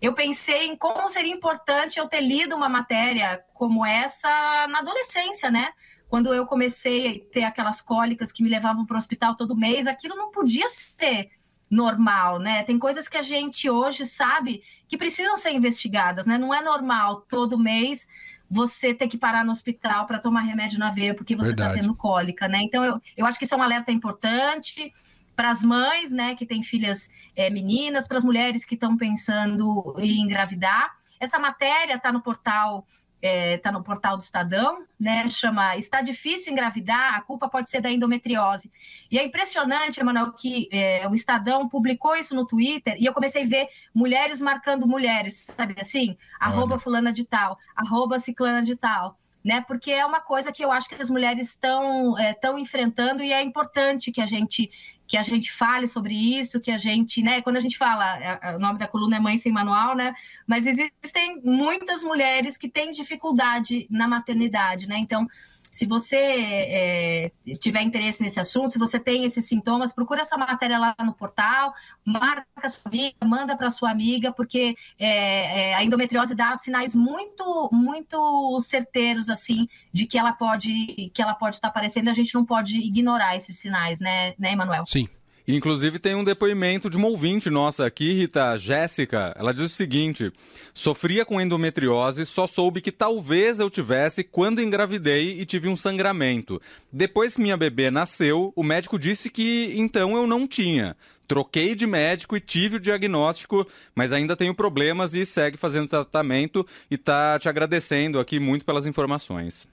eu 0.01 0.13
pensei 0.13 0.67
em 0.67 0.77
como 0.77 1.09
seria 1.09 1.33
importante 1.33 1.99
eu 1.99 2.07
ter 2.07 2.21
lido 2.21 2.55
uma 2.55 2.69
matéria 2.69 3.43
como 3.55 3.85
essa 3.85 4.67
na 4.69 4.81
adolescência, 4.81 5.51
né? 5.51 5.69
Quando 6.09 6.33
eu 6.33 6.47
comecei 6.47 7.09
a 7.09 7.33
ter 7.33 7.45
aquelas 7.45 7.81
cólicas 7.81 8.31
que 8.31 8.43
me 8.43 8.51
levavam 8.51 8.85
para 8.85 8.95
o 8.95 8.99
hospital 8.99 9.35
todo 9.35 9.57
mês, 9.57 9.87
aquilo 9.87 10.15
não 10.15 10.31
podia 10.31 10.69
ser 10.69 11.31
normal, 11.69 12.39
né? 12.39 12.63
Tem 12.63 12.79
coisas 12.79 13.09
que 13.09 13.17
a 13.17 13.23
gente 13.23 13.69
hoje 13.69 14.07
sabe 14.07 14.63
que 14.87 14.97
precisam 14.97 15.37
ser 15.37 15.51
investigadas, 15.51 16.27
né? 16.27 16.39
Não 16.39 16.55
é 16.55 16.63
normal 16.63 17.23
todo 17.23 17.59
mês 17.59 18.07
você 18.49 18.95
ter 18.95 19.09
que 19.09 19.19
parar 19.19 19.45
no 19.45 19.51
hospital 19.51 20.07
para 20.07 20.21
tomar 20.21 20.43
remédio 20.43 20.79
na 20.79 20.93
veia 20.93 21.15
porque 21.15 21.35
você 21.35 21.51
está 21.51 21.73
tendo 21.73 21.95
cólica, 21.95 22.47
né? 22.47 22.61
Então 22.63 22.85
eu, 22.85 23.01
eu 23.17 23.27
acho 23.27 23.39
que 23.39 23.45
isso 23.45 23.55
é 23.55 23.59
um 23.59 23.63
alerta 23.63 23.91
importante 23.91 24.93
para 25.37 25.51
as 25.51 25.63
mães, 25.63 26.11
né, 26.11 26.35
que 26.35 26.47
têm 26.47 26.63
filhas 26.63 27.09
é, 27.37 27.51
meninas, 27.51 28.09
para 28.09 28.17
as 28.19 28.25
mulheres 28.25 28.65
que 28.65 28.75
estão 28.75 28.97
pensando 28.97 29.95
em 29.99 30.23
engravidar. 30.23 30.97
Essa 31.21 31.39
matéria 31.39 31.95
está 31.95 32.11
no 32.11 32.23
portal 32.23 32.85
está 33.17 33.29
é, 33.29 33.59
tá 33.59 33.73
no 33.73 33.83
portal 33.83 34.17
do 34.17 34.23
Estadão, 34.23 34.85
né? 34.99 35.29
Chama 35.29 35.77
Está 35.77 36.01
difícil 36.01 36.53
engravidar, 36.53 37.15
a 37.15 37.21
culpa 37.21 37.49
pode 37.49 37.69
ser 37.69 37.81
da 37.81 37.91
endometriose. 37.91 38.71
E 39.11 39.19
é 39.19 39.25
impressionante, 39.25 40.01
Emanuel, 40.01 40.33
que 40.33 40.69
é, 40.71 41.09
o 41.09 41.15
Estadão 41.15 41.69
publicou 41.69 42.15
isso 42.15 42.35
no 42.35 42.47
Twitter 42.47 42.97
e 42.99 43.07
eu 43.07 43.13
comecei 43.13 43.43
a 43.43 43.47
ver 43.47 43.69
mulheres 43.95 44.41
marcando 44.41 44.87
mulheres, 44.87 45.47
sabe 45.57 45.75
assim? 45.79 46.17
Arroba 46.39 46.79
fulana 46.79 47.13
de 47.13 47.25
tal, 47.25 47.59
arroba 47.75 48.21
ciclana 48.21 48.63
de 48.63 48.77
tal 48.77 49.19
né? 49.47 49.61
Porque 49.61 49.93
é 49.93 50.05
uma 50.05 50.19
coisa 50.19 50.51
que 50.51 50.65
eu 50.65 50.73
acho 50.73 50.89
que 50.89 51.01
as 51.01 51.09
mulheres 51.09 51.51
estão 51.51 52.19
é, 52.19 52.37
enfrentando 52.59 53.23
e 53.23 53.33
é 53.33 53.41
importante 53.41 54.11
que 54.11 54.21
a 54.21 54.27
gente 54.27 54.69
que 55.07 55.17
a 55.17 55.23
gente 55.23 55.53
fale 55.53 55.87
sobre 55.87 56.15
isso, 56.15 56.61
que 56.61 56.71
a 56.71 56.79
gente, 56.79 57.23
né? 57.23 57.41
Quando 57.41 57.57
a 57.57 57.61
gente 57.61 57.79
fala, 57.79 58.19
é, 58.19 58.39
é, 58.43 58.57
o 58.57 58.59
nome 58.59 58.79
da 58.79 58.89
coluna 58.89 59.17
é 59.17 59.21
Mãe 59.21 59.37
Sem 59.37 59.53
Manual, 59.53 59.95
né? 59.95 60.15
Mas 60.47 60.67
existem 60.67 61.41
muitas 61.45 62.03
mulheres 62.03 62.57
que 62.57 62.69
têm 62.69 62.91
dificuldade 62.91 63.87
na 63.91 64.09
maternidade, 64.09 64.89
né? 64.89 64.99
Então 64.99 65.27
se 65.77 65.85
você 65.85 66.17
é, 66.17 67.33
tiver 67.61 67.83
interesse 67.83 68.23
nesse 68.23 68.41
assunto, 68.41 68.73
se 68.73 68.79
você 68.79 68.99
tem 68.99 69.27
esses 69.27 69.45
sintomas, 69.45 69.93
procura 69.93 70.23
essa 70.23 70.35
matéria 70.35 70.79
lá 70.79 70.97
no 71.05 71.13
portal, 71.13 71.75
marca 72.03 72.47
a 72.57 72.69
sua 72.71 72.81
amiga, 72.87 73.15
manda 73.23 73.55
para 73.55 73.71
sua 73.71 73.91
amiga, 73.91 74.33
porque 74.33 74.75
é, 74.99 75.09
é, 75.09 75.75
a 75.75 75.85
endometriose 75.85 76.35
dá 76.35 76.57
sinais 76.57 76.95
muito, 76.95 77.69
muito 77.71 78.59
certeiros 78.63 79.29
assim 79.29 79.69
de 79.93 80.07
que 80.07 80.17
ela 80.17 80.33
pode, 80.33 81.11
que 81.13 81.21
ela 81.21 81.35
pode 81.35 81.57
estar 81.57 81.69
aparecendo. 81.69 82.09
A 82.09 82.15
gente 82.15 82.35
não 82.35 82.47
pode 82.47 82.79
ignorar 82.79 83.37
esses 83.37 83.59
sinais, 83.59 84.01
né, 84.01 84.33
né, 84.39 84.53
Emanuel? 84.53 84.87
Sim. 84.87 85.07
Inclusive 85.49 86.01
tem 86.01 86.17
um 86.17 86.25
depoimento 86.25 86.91
de 86.91 86.97
uma 86.97 87.07
ouvinte 87.07 87.49
nossa 87.49 87.87
aqui, 87.87 88.13
Rita 88.13 88.57
Jéssica. 88.57 89.33
Ela 89.39 89.55
diz 89.55 89.65
o 89.65 89.69
seguinte: 89.69 90.33
sofria 90.75 91.25
com 91.25 91.41
endometriose, 91.41 92.27
só 92.27 92.49
soube 92.49 92.81
que 92.81 92.91
talvez 92.91 93.61
eu 93.61 93.71
tivesse 93.71 94.25
quando 94.25 94.61
engravidei 94.61 95.41
e 95.41 95.47
tive 95.47 95.69
um 95.69 95.77
sangramento. 95.77 96.61
Depois 96.93 97.35
que 97.35 97.41
minha 97.41 97.57
bebê 97.57 97.93
nasceu, 97.93 98.53
o 98.57 98.65
médico 98.65 98.99
disse 98.99 99.31
que 99.31 99.73
então 99.77 100.17
eu 100.17 100.27
não 100.27 100.49
tinha. 100.49 100.97
troquei 101.29 101.75
de 101.75 101.87
médico 101.87 102.37
e 102.37 102.41
tive 102.41 102.77
o 102.77 102.81
diagnóstico, 102.81 103.67
mas 103.95 104.13
ainda 104.13 104.37
tenho 104.37 104.55
problemas 104.55 105.15
e 105.15 105.25
segue 105.27 105.57
fazendo 105.57 105.89
tratamento 105.89 106.67
e 106.91 106.97
tá 106.97 107.39
te 107.39 107.49
agradecendo 107.49 108.19
aqui 108.19 108.39
muito 108.39 108.65
pelas 108.65 108.87
informações. 108.87 109.67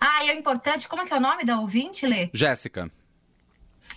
Ah, 0.00 0.24
e 0.24 0.30
é 0.30 0.34
importante, 0.34 0.88
como 0.88 1.02
é 1.02 1.06
que 1.06 1.12
é 1.12 1.16
o 1.16 1.20
nome 1.20 1.44
da 1.44 1.60
ouvinte, 1.60 2.06
Lê? 2.06 2.30
Jéssica. 2.32 2.90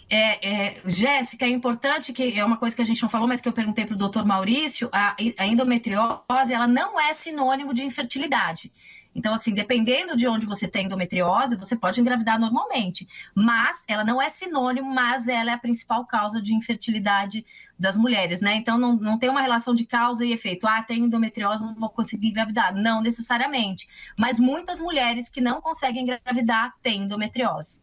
É, 0.09 0.47
é, 0.47 0.81
Jéssica, 0.85 1.45
é 1.45 1.49
importante 1.49 2.13
que 2.13 2.39
é 2.39 2.43
uma 2.43 2.55
coisa 2.57 2.73
que 2.75 2.81
a 2.81 2.85
gente 2.85 3.01
não 3.01 3.09
falou, 3.09 3.27
mas 3.27 3.41
que 3.41 3.47
eu 3.47 3.53
perguntei 3.53 3.85
para 3.85 3.93
o 3.93 3.97
doutor 3.97 4.25
Maurício, 4.25 4.89
a, 4.93 5.15
a 5.37 5.45
endometriose 5.45 6.53
ela 6.53 6.67
não 6.67 6.99
é 6.99 7.13
sinônimo 7.13 7.73
de 7.73 7.83
infertilidade. 7.83 8.71
Então, 9.13 9.33
assim, 9.33 9.51
dependendo 9.51 10.15
de 10.15 10.27
onde 10.27 10.45
você 10.45 10.67
tem 10.67 10.85
endometriose, 10.85 11.57
você 11.57 11.75
pode 11.75 11.99
engravidar 11.99 12.39
normalmente. 12.39 13.07
Mas 13.33 13.83
ela 13.87 14.03
não 14.03 14.21
é 14.21 14.29
sinônimo, 14.29 14.93
mas 14.93 15.27
ela 15.27 15.49
é 15.49 15.53
a 15.55 15.57
principal 15.57 16.05
causa 16.05 16.39
de 16.39 16.53
infertilidade 16.53 17.43
das 17.79 17.97
mulheres, 17.97 18.41
né? 18.41 18.53
Então, 18.53 18.77
não, 18.77 18.95
não 18.95 19.17
tem 19.17 19.29
uma 19.29 19.41
relação 19.41 19.73
de 19.73 19.87
causa 19.87 20.23
e 20.23 20.31
efeito. 20.31 20.67
Ah, 20.67 20.83
tenho 20.83 21.05
endometriose, 21.05 21.65
não 21.65 21.73
vou 21.73 21.89
conseguir 21.89 22.27
engravidar. 22.27 22.75
Não 22.75 23.01
necessariamente. 23.01 23.87
Mas 24.15 24.37
muitas 24.37 24.79
mulheres 24.79 25.29
que 25.29 25.41
não 25.41 25.59
conseguem 25.61 26.03
engravidar 26.03 26.75
têm 26.83 27.01
endometriose. 27.01 27.79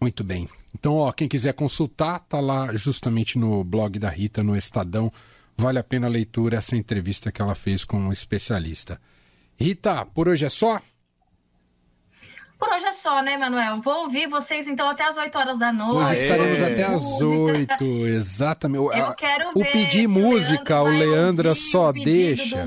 Muito 0.00 0.24
bem. 0.24 0.48
Então, 0.74 0.94
ó, 0.94 1.12
quem 1.12 1.28
quiser 1.28 1.52
consultar, 1.52 2.20
tá 2.20 2.40
lá 2.40 2.74
justamente 2.74 3.38
no 3.38 3.62
blog 3.62 3.98
da 3.98 4.08
Rita, 4.08 4.42
no 4.42 4.56
Estadão. 4.56 5.12
Vale 5.56 5.78
a 5.78 5.84
pena 5.84 6.06
a 6.06 6.10
leitura 6.10 6.56
essa 6.56 6.74
entrevista 6.74 7.30
que 7.30 7.42
ela 7.42 7.54
fez 7.54 7.84
com 7.84 7.98
um 7.98 8.12
especialista. 8.12 9.00
Rita, 9.58 10.06
por 10.06 10.26
hoje 10.28 10.46
é 10.46 10.48
só? 10.48 10.80
Por 12.60 12.68
hoje 12.74 12.84
é 12.84 12.92
só, 12.92 13.22
né, 13.22 13.38
Manuel? 13.38 13.80
Vou 13.80 14.02
ouvir 14.04 14.28
vocês 14.28 14.68
então 14.68 14.86
até 14.88 15.04
as 15.08 15.16
8 15.16 15.38
horas 15.38 15.58
da 15.58 15.72
noite. 15.72 16.10
Hoje 16.12 16.22
estaremos 16.24 16.62
até 16.62 16.84
às 16.84 17.20
8, 17.20 17.84
exatamente. 18.06 18.84
Eu 18.98 19.14
quero 19.14 19.50
o 19.54 19.62
ver 19.62 19.72
pedir 19.72 20.00
se 20.02 20.06
música, 20.06 20.82
o 20.82 20.88
Leandro 20.88 21.48
ouvir 21.48 21.54
só 21.54 21.88
o 21.88 21.92
deixa. 21.94 22.62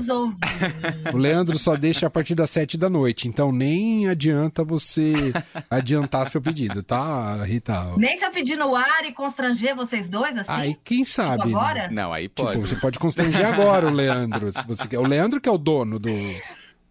O 1.12 1.16
Leandro 1.16 1.56
só 1.58 1.76
deixa 1.76 2.08
a 2.08 2.10
partir 2.10 2.34
das 2.34 2.50
7 2.50 2.76
da 2.76 2.90
noite, 2.90 3.28
então 3.28 3.52
nem 3.52 4.08
adianta 4.08 4.64
você 4.64 5.32
adiantar 5.70 6.28
seu 6.28 6.42
pedido, 6.42 6.82
tá, 6.82 7.36
Rita? 7.44 7.92
Nem 7.96 8.18
se 8.18 8.24
eu 8.24 8.32
pedir 8.32 8.56
no 8.56 8.74
ar 8.74 9.04
e 9.04 9.12
constranger 9.12 9.76
vocês 9.76 10.08
dois, 10.08 10.36
assim? 10.36 10.50
Aí 10.50 10.76
quem 10.84 11.04
sabe? 11.04 11.44
tipo 11.44 11.56
agora? 11.56 11.88
Não, 11.90 12.12
aí 12.12 12.24
Tipo, 12.28 12.42
pode. 12.44 12.58
você 12.58 12.74
pode 12.76 12.98
constranger 12.98 13.46
agora 13.46 13.86
o 13.86 13.90
Leandro, 13.90 14.52
se 14.52 14.66
você 14.66 14.88
quer. 14.88 14.98
O 14.98 15.06
Leandro 15.06 15.40
que 15.40 15.48
é 15.48 15.52
o 15.52 15.58
dono 15.58 15.98
do, 16.00 16.10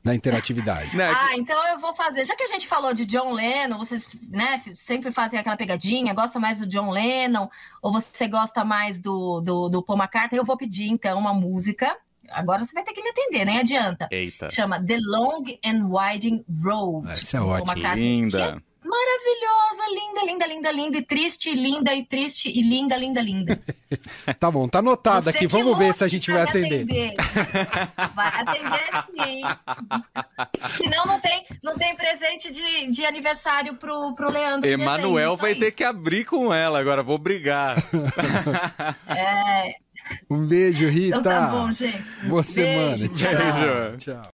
da 0.04 0.14
interatividade. 0.14 0.96
Não, 0.98 1.06
é 1.06 1.10
que- 1.10 1.16
Ah, 1.20 1.38
então 1.38 1.68
eu 1.70 1.80
vou 1.80 1.94
fazer. 1.94 2.26
Já 2.26 2.36
que 2.36 2.44
a 2.44 2.48
gente 2.48 2.68
falou 2.68 2.94
de 2.94 3.06
John 3.06 3.32
Lennon, 3.32 3.78
vocês 3.78 4.08
né, 4.30 4.62
sempre 4.76 5.12
fazem 5.12 5.40
aquela 5.40 5.56
pegadinha, 5.56 6.14
gosta 6.14 6.40
mais 6.40 6.60
do 6.60 6.68
John 6.68 6.92
Lennon, 6.92 7.48
ou 7.82 7.92
você 7.94 8.28
gosta 8.28 8.66
mais 8.66 9.00
do, 9.00 9.40
do, 9.42 9.70
do 9.70 9.82
Paul 9.84 9.98
McCartney, 10.00 10.40
eu 10.40 10.46
vou 10.46 10.58
pedir 10.58 10.90
então 10.90 11.18
uma 11.18 11.34
música. 11.34 11.96
Agora 12.30 12.66
você 12.66 12.74
vai 12.74 12.84
ter 12.84 12.94
que 12.94 13.02
me 13.04 13.10
atender, 13.10 13.46
nem 13.46 13.60
adianta. 13.60 14.08
Eita. 14.12 14.50
Chama 14.50 14.82
The 14.84 14.98
Long 15.02 15.44
and 15.64 15.88
Winding 15.88 16.44
Road. 16.64 17.10
Essa 17.12 17.38
é 17.38 17.40
do 17.40 17.46
Paul 17.46 17.56
ótima. 17.58 17.74
McCartney, 17.74 18.22
Linda. 18.22 18.38
que 18.38 18.44
é 18.58 18.73
Maravilhosa, 18.94 19.90
linda, 19.90 20.26
linda, 20.26 20.46
linda, 20.48 20.72
linda, 20.72 20.98
e 21.00 21.02
triste, 21.02 21.52
linda, 21.54 21.94
e 21.96 22.06
triste, 22.06 22.48
e 22.50 22.62
linda, 22.62 22.96
linda, 22.96 23.22
linda. 23.22 23.60
Tá 24.40 24.50
bom, 24.50 24.68
tá 24.68 24.80
anotado 24.80 25.26
Você 25.26 25.30
aqui. 25.30 25.46
Vamos 25.46 25.78
ver 25.78 25.94
se 25.94 26.04
a 26.04 26.08
gente 26.08 26.32
vai 26.32 26.42
me 26.44 26.50
atender. 26.50 26.86
Vai 28.16 28.28
atender 28.42 29.04
sim. 29.16 29.42
Senão 30.78 31.06
não 31.06 31.20
tem, 31.20 31.46
não 31.62 31.78
tem 31.78 31.96
presente 31.96 32.52
de, 32.52 32.88
de 32.88 33.06
aniversário 33.06 33.76
pro, 33.76 34.16
pro 34.16 34.32
Leandro. 34.32 34.68
em 34.68 34.74
Emanuel 34.74 35.38
vai 35.38 35.54
ter 35.54 35.68
isso. 35.68 35.78
que 35.78 35.84
abrir 35.84 36.26
com 36.26 36.52
ela 36.52 36.80
agora, 36.80 37.04
vou 37.04 37.18
brigar. 37.20 37.76
É, 39.08 39.76
Um 40.30 40.46
beijo, 40.48 40.88
Rita. 40.88 41.18
então 41.20 41.32
tá 41.32 41.48
bom, 41.48 41.72
gente. 41.72 42.04
Boa 42.24 42.42
Beijo, 42.42 42.52
semana. 42.52 43.08
Tchau. 43.10 43.32
Beijo. 43.32 43.98
Tchau. 44.00 44.32